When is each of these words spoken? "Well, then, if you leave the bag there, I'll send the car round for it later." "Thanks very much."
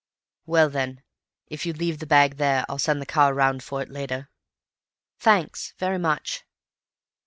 "Well, 0.47 0.67
then, 0.71 1.03
if 1.45 1.63
you 1.63 1.73
leave 1.73 1.99
the 1.99 2.07
bag 2.07 2.37
there, 2.37 2.65
I'll 2.67 2.79
send 2.79 2.99
the 2.99 3.05
car 3.05 3.35
round 3.35 3.61
for 3.63 3.83
it 3.83 3.89
later." 3.89 4.29
"Thanks 5.19 5.75
very 5.77 5.99
much." 5.99 6.43